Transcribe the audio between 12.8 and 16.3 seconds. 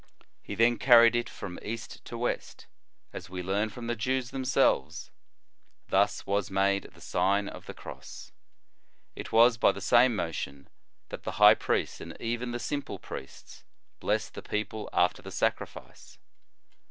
priests, blessed the people after the sacrifice.